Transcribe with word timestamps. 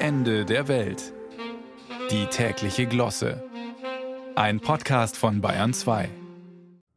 Ende 0.00 0.44
der 0.44 0.68
Welt. 0.68 1.12
Die 2.12 2.26
tägliche 2.26 2.86
Glosse. 2.86 3.42
Ein 4.36 4.60
Podcast 4.60 5.16
von 5.16 5.40
Bayern 5.40 5.74
2. 5.74 6.08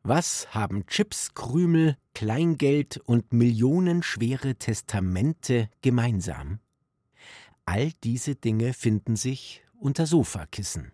Was 0.03 0.53
haben 0.53 0.85
Chips, 0.85 1.33
Krümel, 1.33 1.97
Kleingeld 2.13 2.97
und 3.03 3.33
millionenschwere 3.33 4.53
Testamente 4.53 5.67
gemeinsam? 5.81 6.59
All 7.65 7.91
diese 8.03 8.35
Dinge 8.35 8.71
finden 8.73 9.15
sich 9.15 9.63
unter 9.79 10.05
Sofakissen. 10.05 10.91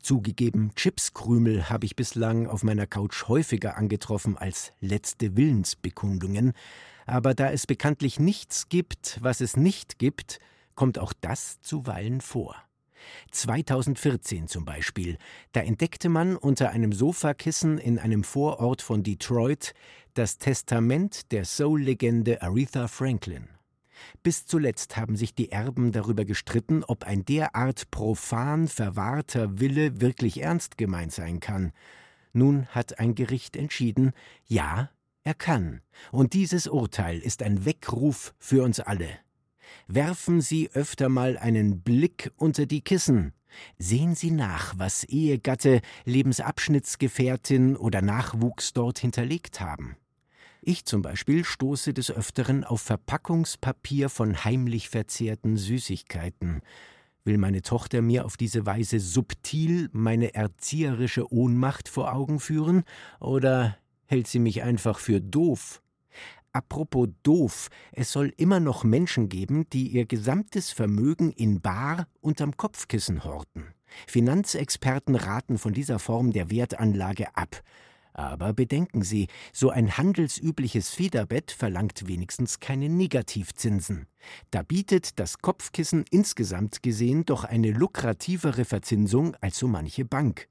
Zugegeben, 0.00 0.74
Chipskrümel 0.74 1.68
habe 1.68 1.84
ich 1.84 1.96
bislang 1.96 2.46
auf 2.46 2.62
meiner 2.62 2.86
Couch 2.86 3.28
häufiger 3.28 3.76
angetroffen 3.76 4.38
als 4.38 4.72
letzte 4.80 5.36
Willensbekundungen, 5.36 6.54
aber 7.04 7.34
da 7.34 7.50
es 7.50 7.66
bekanntlich 7.66 8.18
nichts 8.18 8.70
gibt, 8.70 9.18
was 9.20 9.42
es 9.42 9.58
nicht 9.58 9.98
gibt, 9.98 10.40
kommt 10.74 10.98
auch 10.98 11.12
das 11.20 11.60
zuweilen 11.60 12.20
vor. 12.20 12.56
2014 13.30 14.46
zum 14.48 14.64
Beispiel, 14.64 15.18
da 15.52 15.60
entdeckte 15.60 16.08
man 16.08 16.36
unter 16.36 16.70
einem 16.70 16.92
Sofakissen 16.92 17.78
in 17.78 17.98
einem 17.98 18.24
Vorort 18.24 18.82
von 18.82 19.02
Detroit 19.02 19.74
das 20.14 20.38
Testament 20.38 21.32
der 21.32 21.44
Soul-Legende 21.44 22.42
Aretha 22.42 22.88
Franklin. 22.88 23.48
Bis 24.22 24.46
zuletzt 24.46 24.96
haben 24.96 25.16
sich 25.16 25.34
die 25.34 25.52
Erben 25.52 25.92
darüber 25.92 26.24
gestritten, 26.24 26.84
ob 26.84 27.04
ein 27.04 27.24
derart 27.24 27.90
profan 27.90 28.68
verwahrter 28.68 29.60
Wille 29.60 30.00
wirklich 30.00 30.42
ernst 30.42 30.76
gemeint 30.76 31.12
sein 31.12 31.40
kann. 31.40 31.72
Nun 32.32 32.66
hat 32.66 32.98
ein 32.98 33.14
Gericht 33.14 33.56
entschieden, 33.56 34.12
ja, 34.46 34.90
er 35.24 35.34
kann. 35.34 35.82
Und 36.10 36.32
dieses 36.32 36.66
Urteil 36.66 37.18
ist 37.18 37.42
ein 37.42 37.64
Weckruf 37.64 38.34
für 38.38 38.64
uns 38.64 38.80
alle. 38.80 39.08
Werfen 39.88 40.40
Sie 40.40 40.70
öfter 40.72 41.08
mal 41.08 41.36
einen 41.36 41.80
Blick 41.80 42.32
unter 42.36 42.66
die 42.66 42.82
Kissen. 42.82 43.32
Sehen 43.78 44.14
Sie 44.14 44.30
nach, 44.30 44.74
was 44.78 45.04
Ehegatte, 45.04 45.80
Lebensabschnittsgefährtin 46.04 47.76
oder 47.76 48.00
Nachwuchs 48.00 48.72
dort 48.72 48.98
hinterlegt 48.98 49.60
haben. 49.60 49.96
Ich 50.62 50.84
zum 50.84 51.02
Beispiel 51.02 51.44
stoße 51.44 51.92
des 51.92 52.10
Öfteren 52.10 52.64
auf 52.64 52.80
Verpackungspapier 52.82 54.08
von 54.08 54.44
heimlich 54.44 54.88
verzehrten 54.88 55.56
Süßigkeiten. 55.56 56.62
Will 57.24 57.36
meine 57.36 57.62
Tochter 57.62 58.00
mir 58.00 58.24
auf 58.24 58.36
diese 58.36 58.64
Weise 58.64 59.00
subtil 59.00 59.88
meine 59.92 60.34
erzieherische 60.34 61.32
Ohnmacht 61.32 61.88
vor 61.88 62.12
Augen 62.12 62.40
führen, 62.40 62.84
oder 63.20 63.76
hält 64.06 64.28
sie 64.28 64.38
mich 64.38 64.62
einfach 64.62 64.98
für 64.98 65.20
doof? 65.20 65.82
Apropos 66.52 67.08
doof, 67.22 67.68
es 67.92 68.12
soll 68.12 68.32
immer 68.36 68.60
noch 68.60 68.84
Menschen 68.84 69.28
geben, 69.28 69.68
die 69.70 69.88
ihr 69.88 70.04
gesamtes 70.04 70.70
Vermögen 70.70 71.30
in 71.32 71.60
Bar 71.60 72.06
unterm 72.20 72.56
Kopfkissen 72.56 73.24
horten. 73.24 73.74
Finanzexperten 74.06 75.14
raten 75.14 75.58
von 75.58 75.72
dieser 75.72 75.98
Form 75.98 76.32
der 76.32 76.50
Wertanlage 76.50 77.34
ab. 77.36 77.62
Aber 78.14 78.52
bedenken 78.52 79.02
Sie, 79.02 79.28
so 79.54 79.70
ein 79.70 79.96
handelsübliches 79.96 80.90
Federbett 80.90 81.50
verlangt 81.50 82.06
wenigstens 82.06 82.60
keine 82.60 82.90
Negativzinsen. 82.90 84.06
Da 84.50 84.62
bietet 84.62 85.18
das 85.18 85.38
Kopfkissen 85.38 86.04
insgesamt 86.10 86.82
gesehen 86.82 87.24
doch 87.24 87.44
eine 87.44 87.70
lukrativere 87.70 88.66
Verzinsung 88.66 89.34
als 89.40 89.58
so 89.58 89.66
manche 89.66 90.04
Bank. 90.04 90.48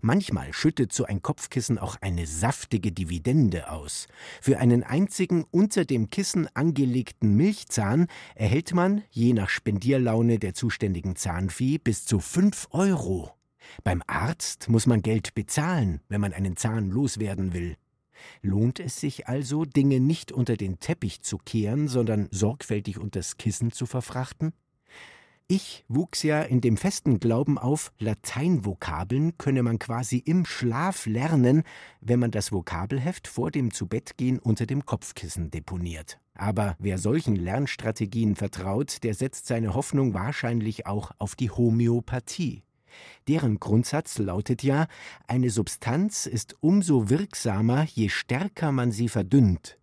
Manchmal 0.00 0.52
schüttet 0.52 0.92
so 0.92 1.04
ein 1.04 1.22
Kopfkissen 1.22 1.78
auch 1.78 1.96
eine 2.00 2.26
saftige 2.26 2.92
Dividende 2.92 3.70
aus. 3.70 4.06
Für 4.40 4.58
einen 4.58 4.82
einzigen 4.82 5.44
unter 5.50 5.84
dem 5.84 6.10
Kissen 6.10 6.48
angelegten 6.54 7.36
Milchzahn 7.36 8.08
erhält 8.34 8.74
man, 8.74 9.02
je 9.10 9.32
nach 9.32 9.48
Spendierlaune 9.48 10.38
der 10.38 10.54
zuständigen 10.54 11.16
Zahnfee, 11.16 11.78
bis 11.78 12.04
zu 12.04 12.20
fünf 12.20 12.68
Euro. 12.70 13.30
Beim 13.82 14.02
Arzt 14.06 14.68
muss 14.68 14.86
man 14.86 15.02
Geld 15.02 15.34
bezahlen, 15.34 16.00
wenn 16.08 16.20
man 16.20 16.32
einen 16.32 16.56
Zahn 16.56 16.90
loswerden 16.90 17.52
will. 17.52 17.76
Lohnt 18.42 18.80
es 18.80 19.00
sich 19.00 19.28
also, 19.28 19.64
Dinge 19.64 20.00
nicht 20.00 20.32
unter 20.32 20.56
den 20.56 20.78
Teppich 20.80 21.22
zu 21.22 21.38
kehren, 21.38 21.88
sondern 21.88 22.28
sorgfältig 22.30 22.98
unters 22.98 23.36
Kissen 23.36 23.72
zu 23.72 23.86
verfrachten? 23.86 24.52
Ich 25.46 25.84
wuchs 25.88 26.22
ja 26.22 26.40
in 26.40 26.62
dem 26.62 26.78
festen 26.78 27.20
Glauben 27.20 27.58
auf, 27.58 27.92
Lateinvokabeln 27.98 29.36
könne 29.36 29.62
man 29.62 29.78
quasi 29.78 30.16
im 30.16 30.46
Schlaf 30.46 31.04
lernen, 31.04 31.64
wenn 32.00 32.18
man 32.18 32.30
das 32.30 32.50
Vokabelheft 32.50 33.28
vor 33.28 33.50
dem 33.50 33.70
Zubettgehen 33.70 34.38
unter 34.38 34.64
dem 34.64 34.86
Kopfkissen 34.86 35.50
deponiert. 35.50 36.18
Aber 36.34 36.76
wer 36.78 36.96
solchen 36.96 37.36
Lernstrategien 37.36 38.36
vertraut, 38.36 39.02
der 39.02 39.12
setzt 39.12 39.46
seine 39.46 39.74
Hoffnung 39.74 40.14
wahrscheinlich 40.14 40.86
auch 40.86 41.10
auf 41.18 41.36
die 41.36 41.50
Homöopathie. 41.50 42.62
Deren 43.28 43.60
Grundsatz 43.60 44.16
lautet 44.16 44.62
ja, 44.62 44.86
eine 45.26 45.50
Substanz 45.50 46.24
ist 46.24 46.56
umso 46.60 47.10
wirksamer, 47.10 47.84
je 47.84 48.08
stärker 48.08 48.72
man 48.72 48.92
sie 48.92 49.10
verdünnt. 49.10 49.78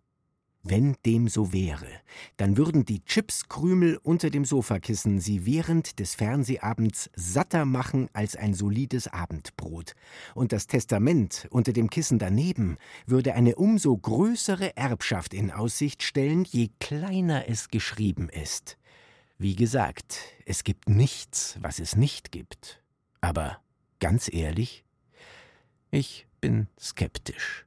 Wenn 0.64 0.94
dem 1.04 1.26
so 1.26 1.52
wäre, 1.52 1.88
dann 2.36 2.56
würden 2.56 2.84
die 2.84 3.04
Chipskrümel 3.04 3.98
unter 4.00 4.30
dem 4.30 4.44
Sofakissen 4.44 5.18
sie 5.18 5.44
während 5.44 5.98
des 5.98 6.14
Fernsehabends 6.14 7.10
satter 7.16 7.64
machen 7.64 8.08
als 8.12 8.36
ein 8.36 8.54
solides 8.54 9.08
Abendbrot. 9.08 9.94
Und 10.36 10.52
das 10.52 10.68
Testament 10.68 11.48
unter 11.50 11.72
dem 11.72 11.90
Kissen 11.90 12.20
daneben 12.20 12.76
würde 13.06 13.34
eine 13.34 13.56
umso 13.56 13.96
größere 13.96 14.76
Erbschaft 14.76 15.34
in 15.34 15.50
Aussicht 15.50 16.04
stellen, 16.04 16.44
je 16.44 16.70
kleiner 16.78 17.48
es 17.48 17.68
geschrieben 17.68 18.28
ist. 18.28 18.78
Wie 19.38 19.56
gesagt, 19.56 20.20
es 20.46 20.62
gibt 20.62 20.88
nichts, 20.88 21.58
was 21.60 21.80
es 21.80 21.96
nicht 21.96 22.30
gibt. 22.30 22.80
Aber 23.20 23.58
ganz 23.98 24.32
ehrlich, 24.32 24.84
ich 25.90 26.28
bin 26.40 26.68
skeptisch. 26.78 27.66